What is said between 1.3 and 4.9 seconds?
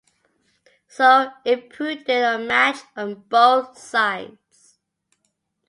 imprudent a match on both sides!